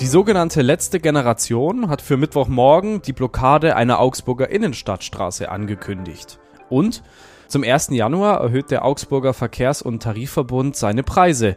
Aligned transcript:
Die 0.00 0.06
sogenannte 0.06 0.62
letzte 0.62 0.98
Generation 0.98 1.90
hat 1.90 2.00
für 2.00 2.16
Mittwochmorgen 2.16 3.02
die 3.02 3.12
Blockade 3.12 3.76
einer 3.76 4.00
Augsburger 4.00 4.48
Innenstadtstraße 4.48 5.50
angekündigt. 5.50 6.38
Und 6.70 7.02
zum 7.48 7.64
1. 7.64 7.88
Januar 7.90 8.40
erhöht 8.40 8.70
der 8.70 8.86
Augsburger 8.86 9.34
Verkehrs- 9.34 9.82
und 9.82 10.02
Tarifverbund 10.02 10.74
seine 10.74 11.02
Preise. 11.02 11.56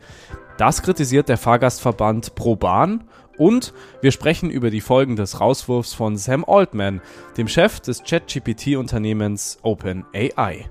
Das 0.57 0.81
kritisiert 0.81 1.29
der 1.29 1.37
Fahrgastverband 1.37 2.35
ProBahn 2.35 3.05
und 3.37 3.73
wir 4.01 4.11
sprechen 4.11 4.49
über 4.49 4.71
die 4.71 4.81
Folgen 4.81 5.15
des 5.15 5.39
Rauswurfs 5.39 5.93
von 5.93 6.17
Sam 6.17 6.43
Altman, 6.43 6.99
dem 7.37 7.47
Chef 7.47 7.79
des 7.79 8.03
ChatGPT-Unternehmens 8.03 9.57
OpenAI. 9.61 10.69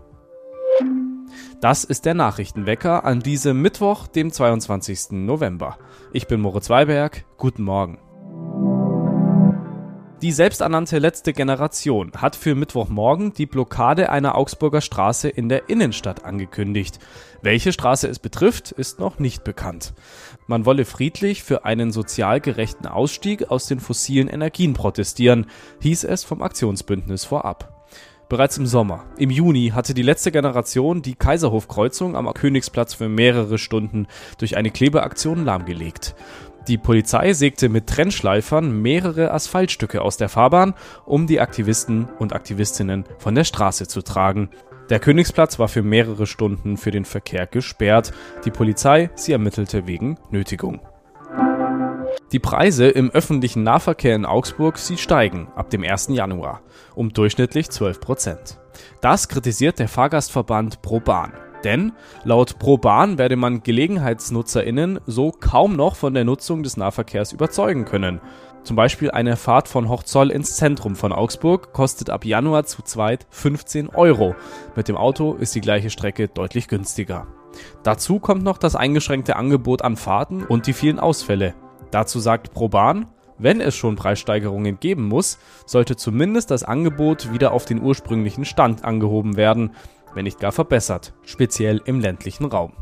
Das 1.63 1.85
ist 1.85 2.07
der 2.07 2.15
Nachrichtenwecker 2.15 3.05
an 3.05 3.21
diesem 3.21 3.63
Mittwoch, 3.63 4.09
dem 4.09 4.33
22. 4.33 5.13
November. 5.13 5.79
Ich 6.13 6.27
bin 6.27 6.41
Moritz 6.41 6.69
Weiberg. 6.71 7.25
Guten 7.37 7.63
Morgen. 7.63 7.99
Die 10.23 10.33
selbsternannte 10.33 10.99
letzte 10.99 11.33
Generation 11.33 12.11
hat 12.17 12.35
für 12.35 12.57
Mittwochmorgen 12.57 13.33
die 13.33 13.47
Blockade 13.47 14.11
einer 14.11 14.37
Augsburger 14.37 14.81
Straße 14.81 15.29
in 15.29 15.49
der 15.49 15.69
Innenstadt 15.69 16.25
angekündigt. 16.25 16.99
Welche 17.43 17.73
Straße 17.73 18.09
es 18.09 18.19
betrifft, 18.19 18.73
ist 18.73 18.99
noch 18.99 19.21
nicht 19.21 19.45
bekannt. 19.45 19.95
Man 20.49 20.67
wolle 20.67 20.85
friedlich 20.85 21.45
für 21.45 21.65
einen 21.65 21.93
sozial 21.93 22.41
gerechten 22.41 22.89
Ausstieg 22.89 23.53
aus 23.53 23.67
den 23.67 23.79
fossilen 23.79 24.27
Energien 24.27 24.75
protestieren, 24.75 25.47
hieß 25.81 26.03
es 26.03 26.25
vom 26.25 26.43
Aktionsbündnis 26.43 27.25
vorab. 27.25 27.82
Bereits 28.33 28.57
im 28.57 28.65
Sommer, 28.65 29.05
im 29.19 29.29
Juni, 29.29 29.73
hatte 29.75 29.93
die 29.93 30.01
letzte 30.01 30.33
Generation 30.33 31.03
die 31.03 31.17
Kaiserhofkreuzung 31.17 32.17
am 32.17 32.33
Königsplatz 32.33 32.95
für 32.95 33.11
mehrere 33.11 33.59
Stunden 33.59 34.07
durch 34.39 34.57
eine 34.57 34.71
Klebeaktion 34.71 35.45
lahmgelegt. 35.45 36.15
Die 36.67 36.79
Polizei 36.79 37.35
sägte 37.35 37.69
mit 37.69 37.89
Trennschleifern 37.89 38.81
mehrere 38.81 39.33
Asphaltstücke 39.33 40.01
aus 40.01 40.17
der 40.17 40.31
Fahrbahn, 40.31 40.73
um 41.05 41.27
die 41.27 41.41
Aktivisten 41.41 42.09
und 42.19 42.33
Aktivistinnen 42.33 43.05
von 43.19 43.35
der 43.35 43.45
Straße 43.45 43.87
zu 43.87 44.01
tragen. 44.01 44.49
Der 44.89 44.99
Königsplatz 44.99 45.59
war 45.59 45.69
für 45.69 45.83
mehrere 45.83 46.27
Stunden 46.27 46.79
für 46.79 46.91
den 46.91 47.05
Verkehr 47.05 47.47
gesperrt. 47.47 48.13
Die 48.47 48.51
Polizei, 48.51 49.11
sie 49.15 49.33
ermittelte 49.33 49.87
wegen 49.87 50.17
Nötigung. 50.31 50.81
Die 52.33 52.39
Preise 52.39 52.89
im 52.89 53.11
öffentlichen 53.11 53.63
Nahverkehr 53.63 54.17
in 54.17 54.25
Augsburg, 54.25 54.79
sie 54.79 54.97
steigen 54.97 55.49
ab 55.55 55.69
dem 55.69 55.85
1. 55.85 56.09
Januar 56.13 56.63
um 56.95 57.13
durchschnittlich 57.13 57.69
12 57.69 58.01
Prozent. 58.01 58.59
Das 59.03 59.29
kritisiert 59.29 59.79
der 59.79 59.89
Fahrgastverband 59.89 60.81
ProBahn. 60.81 61.35
Denn 61.63 61.93
laut 62.25 62.59
ProBahn 62.59 63.19
werde 63.19 63.37
man 63.37 63.63
GelegenheitsnutzerInnen 63.63 65.01
so 65.07 65.31
kaum 65.31 65.77
noch 65.77 65.95
von 65.95 66.15
der 66.15 66.25
Nutzung 66.25 66.63
des 66.63 66.79
Nahverkehrs 66.79 67.33
überzeugen 67.33 67.85
können. 67.85 68.21
Zum 68.65 68.77
Beispiel 68.77 69.11
eine 69.11 69.37
Fahrt 69.37 69.69
von 69.69 69.91
Hochzoll 69.91 70.31
ins 70.31 70.57
Zentrum 70.57 70.97
von 70.97 71.13
Augsburg 71.13 71.75
kostet 71.75 72.09
ab 72.09 72.25
Januar 72.25 72.65
zu 72.65 72.81
zweit 72.83 73.27
15 73.29 73.91
Euro. 73.91 74.35
Mit 74.75 74.89
dem 74.89 74.97
Auto 74.97 75.35
ist 75.35 75.55
die 75.55 75.61
gleiche 75.61 75.91
Strecke 75.91 76.29
deutlich 76.29 76.67
günstiger. 76.67 77.27
Dazu 77.83 78.19
kommt 78.19 78.43
noch 78.43 78.57
das 78.57 78.75
eingeschränkte 78.75 79.37
Angebot 79.37 79.83
an 79.83 79.97
Fahrten 79.97 80.45
und 80.45 80.67
die 80.67 80.73
vielen 80.73 80.99
Ausfälle. 80.99 81.55
Dazu 81.93 82.21
sagt 82.21 82.53
ProBahn, 82.53 83.07
wenn 83.39 83.61
es 83.61 83.77
schon 83.77 83.97
Preissteigerungen 83.97 84.81
geben 84.81 85.07
muss, 85.07 85.39
sollte 85.67 85.95
zumindest 85.95 86.51
das 86.51 86.65
Angebot 86.65 87.33
wieder 87.33 87.53
auf 87.53 87.67
den 87.67 87.83
ursprünglichen 87.83 88.45
Stand 88.45 88.85
angehoben 88.85 89.37
werden, 89.37 89.73
wenn 90.15 90.25
nicht 90.25 90.41
gar 90.41 90.53
verbessert, 90.53 91.13
speziell 91.23 91.83
im 91.85 92.01
ländlichen 92.01 92.47
Raum. 92.47 92.73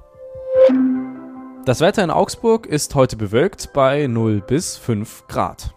Das 1.64 1.81
Wetter 1.81 2.05
in 2.05 2.11
Augsburg 2.11 2.66
ist 2.66 2.94
heute 2.94 3.16
bewölkt 3.16 3.72
bei 3.72 4.06
0 4.06 4.42
bis 4.42 4.77
5 4.77 5.27
Grad. 5.27 5.75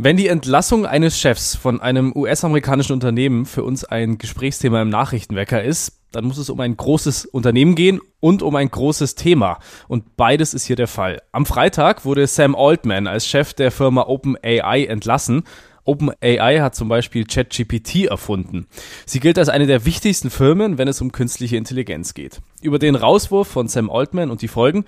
Wenn 0.00 0.16
die 0.16 0.28
Entlassung 0.28 0.86
eines 0.86 1.18
Chefs 1.18 1.56
von 1.56 1.80
einem 1.80 2.12
US-amerikanischen 2.14 2.92
Unternehmen 2.92 3.46
für 3.46 3.64
uns 3.64 3.84
ein 3.84 4.18
Gesprächsthema 4.18 4.82
im 4.82 4.90
Nachrichtenwecker 4.90 5.62
ist, 5.62 5.97
dann 6.12 6.24
muss 6.24 6.38
es 6.38 6.50
um 6.50 6.60
ein 6.60 6.76
großes 6.76 7.26
Unternehmen 7.26 7.74
gehen 7.74 8.00
und 8.20 8.42
um 8.42 8.56
ein 8.56 8.70
großes 8.70 9.14
Thema. 9.14 9.58
Und 9.88 10.16
beides 10.16 10.54
ist 10.54 10.66
hier 10.66 10.76
der 10.76 10.88
Fall. 10.88 11.22
Am 11.32 11.46
Freitag 11.46 12.04
wurde 12.04 12.26
Sam 12.26 12.54
Altman 12.54 13.06
als 13.06 13.26
Chef 13.26 13.54
der 13.54 13.70
Firma 13.70 14.02
OpenAI 14.02 14.84
entlassen. 14.86 15.44
OpenAI 15.84 16.58
hat 16.60 16.74
zum 16.74 16.88
Beispiel 16.88 17.24
ChatGPT 17.24 18.04
erfunden. 18.04 18.66
Sie 19.06 19.20
gilt 19.20 19.38
als 19.38 19.48
eine 19.48 19.66
der 19.66 19.86
wichtigsten 19.86 20.28
Firmen, 20.28 20.76
wenn 20.76 20.86
es 20.86 21.00
um 21.00 21.12
künstliche 21.12 21.56
Intelligenz 21.56 22.12
geht. 22.12 22.40
Über 22.60 22.78
den 22.78 22.94
Rauswurf 22.94 23.48
von 23.48 23.68
Sam 23.68 23.88
Altman 23.90 24.30
und 24.30 24.42
die 24.42 24.48
Folgen 24.48 24.84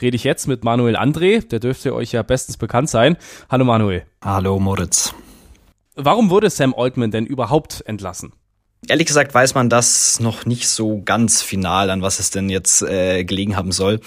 rede 0.00 0.14
ich 0.14 0.22
jetzt 0.22 0.46
mit 0.46 0.62
Manuel 0.62 0.96
André. 0.96 1.46
Der 1.48 1.58
dürfte 1.58 1.92
euch 1.92 2.12
ja 2.12 2.22
bestens 2.22 2.56
bekannt 2.56 2.88
sein. 2.88 3.16
Hallo 3.50 3.64
Manuel. 3.64 4.04
Hallo 4.22 4.60
Moritz. 4.60 5.12
Warum 5.96 6.30
wurde 6.30 6.50
Sam 6.50 6.74
Altman 6.76 7.10
denn 7.10 7.26
überhaupt 7.26 7.82
entlassen? 7.86 8.32
Ehrlich 8.88 9.06
gesagt 9.06 9.32
weiß 9.34 9.54
man 9.54 9.70
das 9.70 10.18
noch 10.20 10.46
nicht 10.46 10.68
so 10.68 11.02
ganz 11.04 11.42
final, 11.42 11.90
an 11.90 12.02
was 12.02 12.18
es 12.18 12.30
denn 12.30 12.48
jetzt 12.50 12.82
äh, 12.82 13.22
gelegen 13.24 13.56
haben 13.56 13.70
soll. 13.72 14.00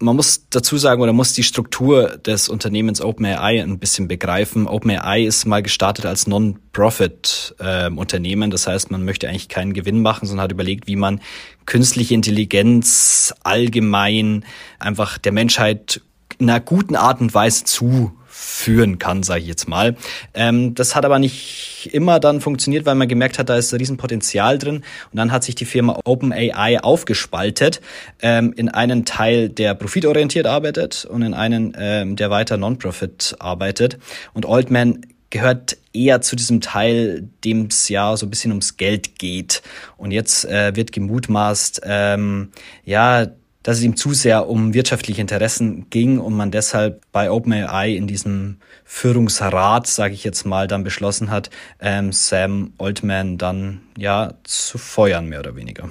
Man 0.00 0.16
muss 0.16 0.48
dazu 0.50 0.76
sagen 0.76 1.00
oder 1.02 1.12
muss 1.12 1.34
die 1.34 1.44
Struktur 1.44 2.16
des 2.18 2.48
Unternehmens 2.48 3.00
OpenAI 3.00 3.62
ein 3.62 3.78
bisschen 3.78 4.08
begreifen. 4.08 4.66
OpenAI 4.66 5.24
ist 5.24 5.46
mal 5.46 5.62
gestartet 5.62 6.04
als 6.04 6.26
Non-Profit-Unternehmen. 6.26 8.50
Äh, 8.50 8.52
das 8.52 8.66
heißt, 8.66 8.90
man 8.90 9.04
möchte 9.04 9.28
eigentlich 9.28 9.48
keinen 9.48 9.72
Gewinn 9.72 10.02
machen, 10.02 10.26
sondern 10.26 10.42
hat 10.44 10.52
überlegt, 10.52 10.86
wie 10.86 10.96
man 10.96 11.20
künstliche 11.64 12.14
Intelligenz 12.14 13.32
allgemein 13.44 14.44
einfach 14.78 15.16
der 15.18 15.32
Menschheit 15.32 16.02
in 16.38 16.50
einer 16.50 16.60
guten 16.60 16.96
Art 16.96 17.20
und 17.20 17.32
Weise 17.32 17.64
zu 17.64 18.12
führen 18.36 18.98
kann, 18.98 19.22
sage 19.22 19.42
ich 19.42 19.46
jetzt 19.46 19.68
mal. 19.68 19.94
Ähm, 20.34 20.74
das 20.74 20.96
hat 20.96 21.04
aber 21.04 21.20
nicht 21.20 21.88
immer 21.92 22.18
dann 22.18 22.40
funktioniert, 22.40 22.84
weil 22.84 22.96
man 22.96 23.06
gemerkt 23.06 23.38
hat, 23.38 23.48
da 23.48 23.56
ist 23.56 23.72
ein 23.72 23.78
Riesenpotenzial 23.78 24.58
drin. 24.58 24.76
Und 24.76 25.16
dann 25.16 25.30
hat 25.30 25.44
sich 25.44 25.54
die 25.54 25.64
Firma 25.64 26.00
OpenAI 26.04 26.80
aufgespaltet 26.82 27.80
ähm, 28.22 28.52
in 28.56 28.68
einen 28.68 29.04
Teil, 29.04 29.48
der 29.50 29.74
profitorientiert 29.74 30.46
arbeitet 30.46 31.04
und 31.04 31.22
in 31.22 31.32
einen, 31.32 31.76
ähm, 31.78 32.16
der 32.16 32.30
weiter 32.30 32.56
Non-Profit 32.56 33.36
arbeitet. 33.38 33.98
Und 34.32 34.46
Oldman 34.46 35.06
gehört 35.30 35.76
eher 35.92 36.20
zu 36.20 36.34
diesem 36.34 36.60
Teil, 36.60 37.28
dem 37.44 37.66
es 37.66 37.88
ja 37.88 38.16
so 38.16 38.26
ein 38.26 38.30
bisschen 38.30 38.50
ums 38.50 38.76
Geld 38.76 39.16
geht. 39.18 39.62
Und 39.96 40.10
jetzt 40.10 40.44
äh, 40.44 40.74
wird 40.74 40.90
gemutmaßt, 40.90 41.82
ähm, 41.84 42.50
ja, 42.84 43.28
dass 43.64 43.78
es 43.78 43.82
ihm 43.82 43.96
zu 43.96 44.12
sehr 44.12 44.48
um 44.48 44.74
wirtschaftliche 44.74 45.20
Interessen 45.20 45.90
ging 45.90 46.20
und 46.20 46.34
man 46.34 46.52
deshalb 46.52 47.00
bei 47.10 47.30
OpenAI 47.30 47.96
in 47.96 48.06
diesem 48.06 48.58
Führungsrat, 48.84 49.88
sage 49.88 50.14
ich 50.14 50.22
jetzt 50.22 50.44
mal, 50.44 50.68
dann 50.68 50.84
beschlossen 50.84 51.30
hat, 51.30 51.50
ähm, 51.80 52.12
Sam 52.12 52.74
Altman 52.78 53.38
dann 53.38 53.80
ja 53.98 54.34
zu 54.44 54.78
feuern, 54.78 55.26
mehr 55.26 55.40
oder 55.40 55.56
weniger. 55.56 55.90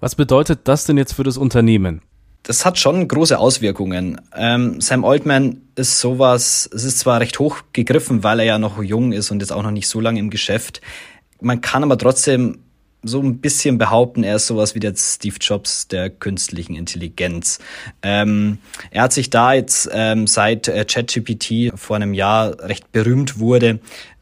Was 0.00 0.16
bedeutet 0.16 0.60
das 0.64 0.84
denn 0.84 0.96
jetzt 0.96 1.12
für 1.12 1.22
das 1.22 1.36
Unternehmen? 1.36 2.00
Das 2.44 2.64
hat 2.64 2.78
schon 2.78 3.06
große 3.06 3.38
Auswirkungen. 3.38 4.20
Ähm, 4.34 4.80
Sam 4.80 5.04
Altman 5.04 5.60
ist 5.76 6.00
sowas, 6.00 6.68
es 6.74 6.82
ist 6.82 6.98
zwar 6.98 7.20
recht 7.20 7.38
hoch 7.38 7.58
gegriffen, 7.72 8.24
weil 8.24 8.40
er 8.40 8.46
ja 8.46 8.58
noch 8.58 8.82
jung 8.82 9.12
ist 9.12 9.30
und 9.30 9.40
jetzt 9.40 9.52
auch 9.52 9.62
noch 9.62 9.70
nicht 9.70 9.86
so 9.86 10.00
lange 10.00 10.18
im 10.18 10.30
Geschäft. 10.30 10.80
Man 11.40 11.60
kann 11.60 11.84
aber 11.84 11.98
trotzdem 11.98 12.58
so 13.02 13.20
ein 13.20 13.38
bisschen 13.38 13.78
behaupten, 13.78 14.22
er 14.22 14.36
ist 14.36 14.46
sowas 14.46 14.74
wie 14.74 14.80
der 14.80 14.94
Steve 14.96 15.36
Jobs 15.40 15.88
der 15.88 16.10
künstlichen 16.10 16.76
Intelligenz. 16.76 17.58
Ähm, 18.02 18.58
er 18.90 19.02
hat 19.02 19.12
sich 19.12 19.30
da 19.30 19.54
jetzt 19.54 19.88
ähm, 19.92 20.26
seit 20.26 20.68
äh, 20.68 20.84
ChatGPT 20.84 21.72
vor 21.74 21.96
einem 21.96 22.14
Jahr 22.14 22.60
recht 22.60 22.92
berühmt 22.92 23.38
wurde, 23.38 23.80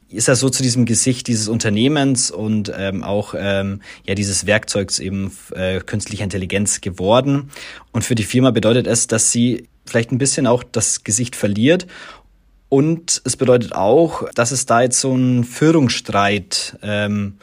ist 0.08 0.28
er 0.28 0.34
so 0.34 0.48
zu 0.48 0.62
diesem 0.62 0.86
Gesicht 0.86 1.28
dieses 1.28 1.46
Unternehmens 1.48 2.30
und 2.30 2.72
ähm, 2.76 3.04
auch 3.04 3.34
ähm, 3.36 3.80
ja 4.06 4.14
dieses 4.14 4.44
Werkzeugs 4.44 4.98
eben 4.98 5.30
äh, 5.54 5.80
künstlicher 5.80 6.24
Intelligenz 6.24 6.80
geworden. 6.80 7.50
Und 7.92 8.04
für 8.04 8.16
die 8.16 8.24
Firma 8.24 8.50
bedeutet 8.50 8.86
es, 8.88 9.06
dass 9.06 9.30
sie 9.30 9.68
vielleicht 9.86 10.10
ein 10.10 10.18
bisschen 10.18 10.46
auch 10.46 10.64
das 10.64 11.04
Gesicht 11.04 11.36
verliert 11.36 11.86
und 12.70 13.20
es 13.24 13.36
bedeutet 13.36 13.74
auch, 13.74 14.28
dass 14.34 14.52
es 14.52 14.64
da 14.64 14.82
jetzt 14.82 15.00
so 15.00 15.12
einen 15.12 15.42
Führungsstreit 15.42 16.78
ähm, 16.82 17.38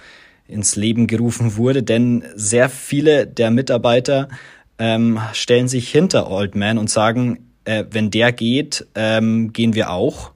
ins 0.48 0.76
Leben 0.76 1.08
gerufen 1.08 1.58
wurde, 1.58 1.84
denn 1.84 2.24
sehr 2.36 2.70
viele 2.70 3.28
der 3.28 3.52
Mitarbeiter 3.52 4.30
ähm, 4.80 5.20
stellen 5.34 5.68
sich 5.68 5.90
hinter 5.90 6.30
Oldman 6.30 6.78
und 6.78 6.90
sagen, 6.90 7.52
äh, 7.66 7.86
wenn 7.92 8.12
der 8.12 8.32
geht, 8.32 8.88
ähm, 8.96 9.52
gehen 9.54 9.76
wir 9.76 9.92
auch. 9.92 10.32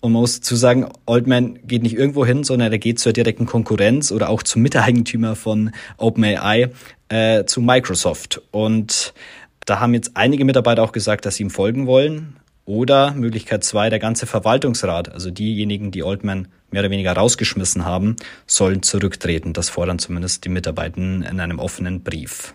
Und 0.00 0.12
man 0.12 0.20
muss 0.20 0.40
dazu 0.40 0.54
sagen, 0.54 0.86
Oldman 1.06 1.58
geht 1.66 1.82
nicht 1.82 1.96
irgendwo 1.96 2.26
hin, 2.26 2.44
sondern 2.44 2.70
er 2.70 2.78
geht 2.78 2.98
zur 2.98 3.14
direkten 3.14 3.46
Konkurrenz 3.46 4.12
oder 4.12 4.28
auch 4.28 4.42
zum 4.42 4.60
Miteigentümer 4.60 5.34
von 5.34 5.70
OpenAI, 5.96 6.70
äh, 7.08 7.44
zu 7.46 7.62
Microsoft. 7.62 8.42
Und 8.50 9.14
da 9.64 9.80
haben 9.80 9.94
jetzt 9.94 10.10
einige 10.14 10.44
Mitarbeiter 10.44 10.82
auch 10.82 10.92
gesagt, 10.92 11.24
dass 11.24 11.36
sie 11.36 11.44
ihm 11.44 11.50
folgen 11.50 11.86
wollen. 11.86 12.36
Oder 12.66 13.12
Möglichkeit 13.12 13.62
zwei, 13.62 13.90
der 13.90 13.98
ganze 13.98 14.26
Verwaltungsrat, 14.26 15.12
also 15.12 15.30
diejenigen, 15.30 15.90
die 15.90 16.02
Oldman 16.02 16.48
mehr 16.70 16.80
oder 16.80 16.90
weniger 16.90 17.12
rausgeschmissen 17.12 17.84
haben, 17.84 18.16
sollen 18.46 18.82
zurücktreten. 18.82 19.52
Das 19.52 19.68
fordern 19.68 19.98
zumindest 19.98 20.44
die 20.44 20.48
Mitarbeiter 20.48 20.96
in 20.96 21.40
einem 21.40 21.58
offenen 21.58 22.02
Brief. 22.02 22.54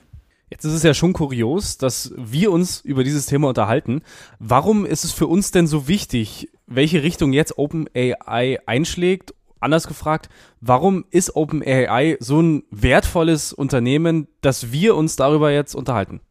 Jetzt 0.50 0.65
ist 0.65 0.73
es 0.73 0.83
ja 0.83 0.95
schon 0.95 1.13
kurios, 1.13 1.77
dass 1.77 2.11
wir 2.17 2.51
uns 2.51 2.81
über 2.81 3.03
dieses 3.03 3.27
Thema 3.27 3.50
unterhalten. 3.50 4.01
Warum 4.39 4.85
ist 4.85 5.03
es 5.03 5.11
für 5.11 5.27
uns 5.27 5.51
denn 5.51 5.67
so 5.67 5.88
wichtig, 5.88 6.50
welche 6.65 7.03
Richtung 7.03 7.31
jetzt 7.31 7.59
OpenAI 7.59 8.57
einschlägt? 8.65 9.35
Anders 9.59 9.88
gefragt, 9.88 10.29
warum 10.59 11.05
ist 11.12 11.35
OpenAI 11.35 12.17
so 12.19 12.41
ein 12.41 12.63
wertvolles 12.71 13.53
Unternehmen, 13.53 14.27
dass 14.41 14.71
wir 14.71 14.95
uns 14.95 15.17
darüber 15.17 15.51
jetzt 15.51 15.75
unterhalten? 15.75 16.21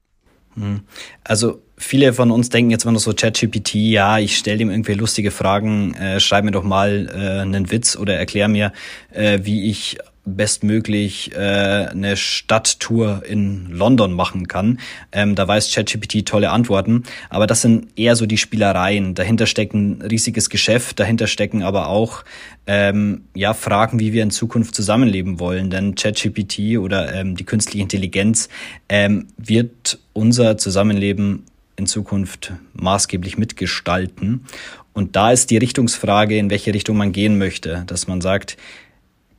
Hm. 0.58 0.80
Also 1.24 1.62
viele 1.76 2.12
von 2.12 2.30
uns 2.30 2.48
denken 2.48 2.70
jetzt, 2.70 2.86
wenn 2.86 2.94
du 2.94 3.00
so 3.00 3.12
ChatGPT, 3.12 3.74
ja, 3.74 4.18
ich 4.18 4.36
stelle 4.36 4.60
ihm 4.60 4.70
irgendwie 4.70 4.94
lustige 4.94 5.30
Fragen, 5.30 5.94
äh, 5.94 6.20
schreib 6.20 6.44
mir 6.44 6.50
doch 6.50 6.64
mal 6.64 7.08
äh, 7.14 7.40
einen 7.40 7.70
Witz 7.70 7.96
oder 7.96 8.16
erklär 8.16 8.48
mir, 8.48 8.72
äh, 9.12 9.40
wie 9.42 9.70
ich 9.70 9.98
bestmöglich 10.36 11.32
äh, 11.34 11.38
eine 11.38 12.16
Stadttour 12.16 13.22
in 13.26 13.70
London 13.70 14.12
machen 14.12 14.48
kann. 14.48 14.78
Ähm, 15.12 15.34
da 15.34 15.48
weiß 15.48 15.72
ChatGPT 15.72 16.26
tolle 16.26 16.50
Antworten, 16.50 17.04
aber 17.30 17.46
das 17.46 17.62
sind 17.62 17.88
eher 17.96 18.16
so 18.16 18.26
die 18.26 18.38
Spielereien. 18.38 19.14
Dahinter 19.14 19.46
steckt 19.46 19.74
ein 19.74 20.02
riesiges 20.02 20.50
Geschäft, 20.50 21.00
dahinter 21.00 21.26
stecken 21.26 21.62
aber 21.62 21.88
auch 21.88 22.24
ähm, 22.66 23.22
ja 23.34 23.54
Fragen, 23.54 23.98
wie 23.98 24.12
wir 24.12 24.22
in 24.22 24.30
Zukunft 24.30 24.74
zusammenleben 24.74 25.40
wollen. 25.40 25.70
Denn 25.70 25.94
ChatGPT 25.94 26.78
oder 26.78 27.12
ähm, 27.14 27.36
die 27.36 27.44
künstliche 27.44 27.82
Intelligenz 27.82 28.48
ähm, 28.88 29.26
wird 29.36 29.98
unser 30.12 30.58
Zusammenleben 30.58 31.44
in 31.76 31.86
Zukunft 31.86 32.52
maßgeblich 32.74 33.38
mitgestalten. 33.38 34.44
Und 34.92 35.16
da 35.16 35.30
ist 35.30 35.50
die 35.50 35.56
Richtungsfrage, 35.56 36.36
in 36.36 36.50
welche 36.50 36.74
Richtung 36.74 36.96
man 36.96 37.12
gehen 37.12 37.38
möchte, 37.38 37.84
dass 37.86 38.08
man 38.08 38.20
sagt, 38.20 38.56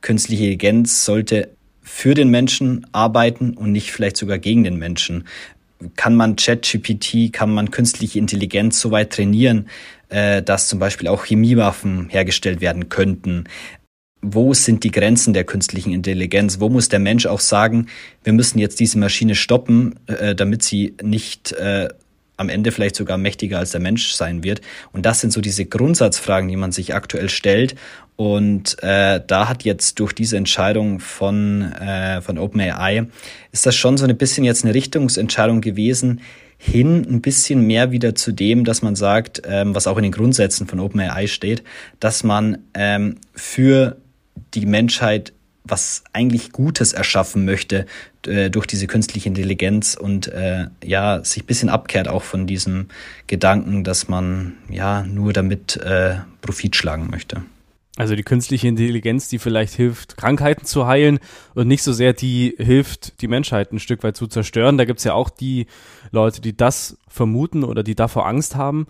künstliche 0.00 0.44
Intelligenz 0.44 1.04
sollte 1.04 1.50
für 1.82 2.14
den 2.14 2.28
Menschen 2.28 2.86
arbeiten 2.92 3.54
und 3.54 3.72
nicht 3.72 3.92
vielleicht 3.92 4.16
sogar 4.16 4.38
gegen 4.38 4.64
den 4.64 4.76
Menschen. 4.76 5.24
Kann 5.96 6.14
man 6.14 6.36
ChatGPT, 6.36 7.32
kann 7.32 7.52
man 7.52 7.70
künstliche 7.70 8.18
Intelligenz 8.18 8.80
so 8.80 8.90
weit 8.90 9.12
trainieren, 9.12 9.68
äh, 10.08 10.42
dass 10.42 10.68
zum 10.68 10.78
Beispiel 10.78 11.08
auch 11.08 11.24
Chemiewaffen 11.24 12.08
hergestellt 12.10 12.60
werden 12.60 12.88
könnten? 12.88 13.44
Wo 14.22 14.52
sind 14.52 14.84
die 14.84 14.90
Grenzen 14.90 15.32
der 15.32 15.44
künstlichen 15.44 15.92
Intelligenz? 15.92 16.60
Wo 16.60 16.68
muss 16.68 16.90
der 16.90 16.98
Mensch 16.98 17.24
auch 17.24 17.40
sagen, 17.40 17.86
wir 18.22 18.34
müssen 18.34 18.58
jetzt 18.58 18.78
diese 18.78 18.98
Maschine 18.98 19.34
stoppen, 19.34 19.98
äh, 20.06 20.34
damit 20.34 20.62
sie 20.62 20.94
nicht 21.02 21.52
äh, 21.52 21.88
am 22.40 22.48
Ende 22.48 22.72
vielleicht 22.72 22.96
sogar 22.96 23.18
mächtiger 23.18 23.58
als 23.58 23.70
der 23.70 23.80
Mensch 23.80 24.12
sein 24.12 24.42
wird. 24.42 24.62
Und 24.92 25.06
das 25.06 25.20
sind 25.20 25.32
so 25.32 25.40
diese 25.40 25.66
Grundsatzfragen, 25.66 26.48
die 26.48 26.56
man 26.56 26.72
sich 26.72 26.94
aktuell 26.94 27.28
stellt. 27.28 27.76
Und 28.16 28.82
äh, 28.82 29.20
da 29.26 29.48
hat 29.48 29.62
jetzt 29.62 30.00
durch 30.00 30.12
diese 30.12 30.36
Entscheidung 30.36 31.00
von, 31.00 31.72
äh, 31.72 32.20
von 32.20 32.38
OpenAI, 32.38 33.06
ist 33.52 33.66
das 33.66 33.76
schon 33.76 33.96
so 33.96 34.06
ein 34.06 34.16
bisschen 34.16 34.44
jetzt 34.44 34.64
eine 34.64 34.74
Richtungsentscheidung 34.74 35.60
gewesen, 35.60 36.20
hin 36.58 37.06
ein 37.08 37.22
bisschen 37.22 37.66
mehr 37.66 37.90
wieder 37.90 38.14
zu 38.14 38.32
dem, 38.32 38.64
dass 38.64 38.82
man 38.82 38.94
sagt, 38.94 39.42
ähm, 39.46 39.74
was 39.74 39.86
auch 39.86 39.96
in 39.96 40.02
den 40.02 40.12
Grundsätzen 40.12 40.66
von 40.66 40.80
OpenAI 40.80 41.26
steht, 41.26 41.62
dass 42.00 42.22
man 42.22 42.58
ähm, 42.74 43.16
für 43.34 43.96
die 44.54 44.66
Menschheit 44.66 45.32
was 45.64 46.04
eigentlich 46.12 46.52
Gutes 46.52 46.92
erschaffen 46.92 47.44
möchte 47.44 47.86
äh, 48.26 48.50
durch 48.50 48.66
diese 48.66 48.86
künstliche 48.86 49.28
Intelligenz 49.28 49.94
und 49.94 50.28
äh, 50.28 50.66
ja 50.84 51.22
sich 51.24 51.46
bisschen 51.46 51.68
abkehrt 51.68 52.08
auch 52.08 52.22
von 52.22 52.46
diesem 52.46 52.88
Gedanken, 53.26 53.84
dass 53.84 54.08
man 54.08 54.54
ja 54.68 55.02
nur 55.02 55.32
damit 55.32 55.76
äh, 55.76 56.16
Profit 56.40 56.76
schlagen 56.76 57.08
möchte. 57.10 57.42
Also 57.96 58.16
die 58.16 58.22
künstliche 58.22 58.68
Intelligenz, 58.68 59.28
die 59.28 59.38
vielleicht 59.38 59.74
hilft, 59.74 60.16
Krankheiten 60.16 60.64
zu 60.64 60.86
heilen 60.86 61.18
und 61.54 61.68
nicht 61.68 61.82
so 61.82 61.92
sehr 61.92 62.14
die 62.14 62.54
hilft, 62.56 63.20
die 63.20 63.28
Menschheit 63.28 63.72
ein 63.72 63.78
Stück 63.78 64.02
weit 64.02 64.16
zu 64.16 64.26
zerstören. 64.26 64.78
Da 64.78 64.86
gibt's 64.86 65.04
ja 65.04 65.12
auch 65.12 65.28
die 65.28 65.66
Leute, 66.10 66.40
die 66.40 66.56
das 66.56 66.96
vermuten 67.08 67.62
oder 67.62 67.82
die 67.82 67.94
davor 67.94 68.26
Angst 68.26 68.54
haben. 68.54 68.86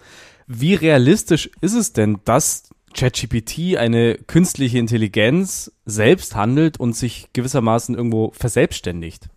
Wie 0.47 0.75
realistisch 0.75 1.51
ist 1.61 1.75
es 1.75 1.93
denn, 1.93 2.19
dass 2.25 2.71
ChatGPT, 2.95 3.77
eine 3.77 4.15
künstliche 4.15 4.79
Intelligenz, 4.79 5.73
selbst 5.87 6.35
handelt 6.35 6.79
und 6.79 6.95
sich 6.95 7.29
gewissermaßen 7.33 7.95
irgendwo 7.95 8.33
verselbstständigt? 8.35 9.29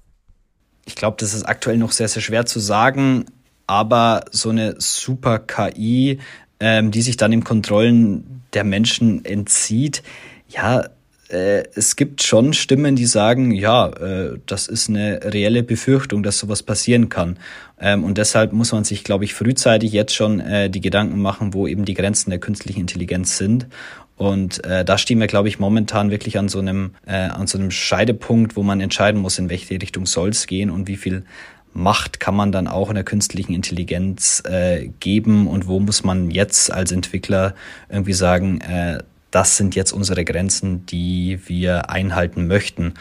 Ich 0.85 0.95
glaube, 0.95 1.17
das 1.19 1.33
ist 1.33 1.43
aktuell 1.43 1.77
noch 1.77 1.91
sehr, 1.91 2.07
sehr 2.07 2.21
schwer 2.21 2.45
zu 2.45 2.59
sagen, 2.59 3.25
aber 3.67 4.25
so 4.31 4.49
eine 4.49 4.75
super 4.79 5.39
KI, 5.39 6.19
ähm, 6.59 6.91
die 6.91 7.01
sich 7.01 7.17
dann 7.17 7.31
im 7.31 7.43
Kontrollen 7.43 8.43
der 8.53 8.63
Menschen 8.63 9.23
entzieht, 9.25 10.03
ja, 10.49 10.85
äh, 11.33 11.63
es 11.75 11.95
gibt 11.95 12.21
schon 12.21 12.53
Stimmen, 12.53 12.95
die 12.95 13.05
sagen, 13.05 13.51
ja, 13.51 13.89
äh, 13.89 14.37
das 14.45 14.67
ist 14.67 14.89
eine 14.89 15.19
reelle 15.23 15.63
Befürchtung, 15.63 16.23
dass 16.23 16.37
sowas 16.37 16.63
passieren 16.63 17.09
kann. 17.09 17.37
Ähm, 17.79 18.03
und 18.03 18.17
deshalb 18.17 18.53
muss 18.53 18.71
man 18.71 18.83
sich, 18.83 19.03
glaube 19.03 19.25
ich, 19.25 19.33
frühzeitig 19.33 19.91
jetzt 19.91 20.13
schon 20.13 20.39
äh, 20.39 20.69
die 20.69 20.81
Gedanken 20.81 21.19
machen, 21.19 21.53
wo 21.53 21.67
eben 21.67 21.85
die 21.85 21.95
Grenzen 21.95 22.29
der 22.29 22.39
künstlichen 22.39 22.81
Intelligenz 22.81 23.37
sind. 23.37 23.67
Und 24.15 24.63
äh, 24.63 24.85
da 24.85 24.97
stehen 24.99 25.19
wir, 25.19 25.27
glaube 25.27 25.47
ich, 25.47 25.57
momentan 25.57 26.11
wirklich 26.11 26.37
an 26.37 26.47
so 26.47 26.59
einem 26.59 26.91
äh, 27.07 27.15
an 27.15 27.47
so 27.47 27.57
einem 27.57 27.71
Scheidepunkt, 27.71 28.55
wo 28.55 28.61
man 28.61 28.79
entscheiden 28.79 29.19
muss, 29.19 29.39
in 29.39 29.49
welche 29.49 29.81
Richtung 29.81 30.05
soll 30.05 30.29
es 30.29 30.45
gehen 30.45 30.69
und 30.69 30.87
wie 30.87 30.97
viel 30.97 31.23
Macht 31.75 32.19
kann 32.19 32.35
man 32.35 32.51
dann 32.51 32.67
auch 32.67 32.89
in 32.89 32.95
der 32.95 33.03
künstlichen 33.03 33.53
Intelligenz 33.53 34.43
äh, 34.45 34.89
geben 34.99 35.47
und 35.47 35.67
wo 35.67 35.79
muss 35.79 36.03
man 36.03 36.29
jetzt 36.29 36.71
als 36.71 36.91
Entwickler 36.91 37.55
irgendwie 37.89 38.13
sagen, 38.13 38.61
äh, 38.61 38.99
das 39.33 39.57
sind 39.57 39.73
jetzt 39.75 39.91
unsere 39.91 40.23
Grenzen, 40.25 40.85
die 40.85 41.39
wir 41.47 41.89
einhalten 41.89 42.45
möchten. 42.45 42.93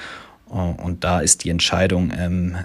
Und 0.46 1.04
da 1.04 1.20
ist 1.20 1.44
die 1.44 1.50
Entscheidung 1.50 2.10
ähm, 2.16 2.56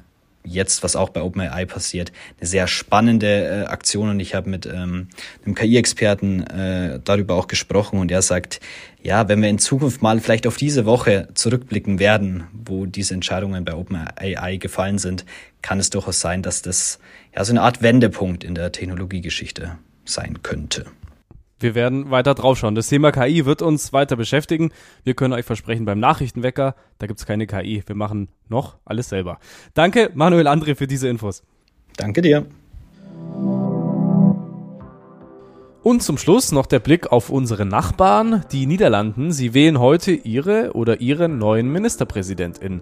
jetzt, 0.46 0.84
was 0.84 0.96
auch 0.96 1.10
bei 1.10 1.22
OpenAI 1.22 1.66
passiert, 1.66 2.14
eine 2.40 2.48
sehr 2.48 2.68
spannende 2.68 3.28
äh, 3.28 3.66
Aktion. 3.66 4.10
Und 4.10 4.22
ich 4.22 4.36
habe 4.36 4.50
mit 4.50 4.66
ähm, 4.66 5.10
einem 5.46 5.54
KI-Experten 5.54 6.48
äh, 6.48 7.00
darüber 7.04 7.36
auch 7.36 7.48
gesprochen 7.48 8.00
und 8.00 8.10
er 8.10 8.22
sagt, 8.22 8.62
ja, 9.04 9.28
wenn 9.28 9.42
wir 9.42 9.50
in 9.50 9.60
Zukunft 9.60 10.02
mal 10.02 10.22
vielleicht 10.22 10.48
auf 10.48 10.56
diese 10.56 10.86
Woche 10.86 11.28
zurückblicken 11.34 12.00
werden, 12.00 12.46
wo 12.54 12.86
diese 12.86 13.16
Entscheidungen 13.16 13.66
bei 13.66 13.74
OpenAI 13.74 14.58
gefallen 14.58 14.98
sind, 14.98 15.26
kann 15.62 15.80
es 15.80 15.90
durchaus 15.90 16.22
sein, 16.22 16.42
dass 16.42 16.62
das 16.62 17.00
ja 17.36 17.44
so 17.44 17.52
eine 17.52 17.64
Art 17.64 17.82
Wendepunkt 17.82 18.46
in 18.46 18.56
der 18.56 18.72
Technologiegeschichte 18.72 19.78
sein 20.06 20.42
könnte. 20.42 20.86
Wir 21.60 21.76
werden 21.76 22.12
weiter 22.12 22.36
draufschauen. 22.36 22.76
Das 22.76 22.88
Thema 22.88 23.12
KI 23.12 23.46
wird 23.46 23.62
uns 23.62 23.94
weiter 23.94 24.16
beschäftigen. 24.16 24.72
Wir 25.04 25.16
können 25.16 25.34
euch 25.34 25.46
versprechen, 25.46 25.86
beim 25.86 26.00
Nachrichtenwecker, 26.00 26.76
da 27.00 27.08
gibt's 27.08 27.26
keine 27.26 27.48
KI. 27.48 27.84
Wir 27.86 27.96
machen 27.96 28.30
noch 28.48 28.78
alles 28.86 29.10
selber. 29.10 29.40
Danke, 29.74 30.12
Manuel 30.14 30.48
André, 30.48 30.76
für 30.76 30.88
diese 30.88 31.08
Infos. 31.08 31.44
Danke 31.96 32.22
dir. 32.22 32.46
Und 35.88 36.04
zum 36.04 36.18
Schluss 36.18 36.52
noch 36.52 36.66
der 36.66 36.80
Blick 36.80 37.14
auf 37.14 37.30
unsere 37.30 37.66
Nachbarn, 37.66 38.44
die 38.52 38.66
Niederlanden. 38.66 39.32
Sie 39.32 39.54
wählen 39.54 39.80
heute 39.80 40.12
ihre 40.12 40.74
oder 40.74 41.00
ihren 41.00 41.38
neuen 41.38 41.72
Ministerpräsidentin. 41.72 42.82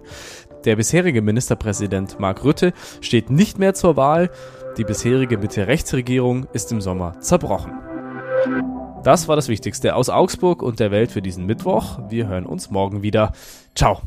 Der 0.64 0.74
bisherige 0.74 1.22
Ministerpräsident 1.22 2.18
Mark 2.18 2.42
Rutte 2.42 2.72
steht 3.00 3.30
nicht 3.30 3.60
mehr 3.60 3.74
zur 3.74 3.96
Wahl. 3.96 4.28
Die 4.76 4.82
bisherige 4.82 5.38
Mitte-Rechtsregierung 5.38 6.48
ist 6.52 6.72
im 6.72 6.80
Sommer 6.80 7.20
zerbrochen. 7.20 7.72
Das 9.06 9.28
war 9.28 9.36
das 9.36 9.46
Wichtigste 9.46 9.94
aus 9.94 10.08
Augsburg 10.08 10.64
und 10.64 10.80
der 10.80 10.90
Welt 10.90 11.12
für 11.12 11.22
diesen 11.22 11.46
Mittwoch. 11.46 12.00
Wir 12.08 12.26
hören 12.26 12.44
uns 12.44 12.72
morgen 12.72 13.02
wieder. 13.02 13.34
Ciao. 13.72 14.02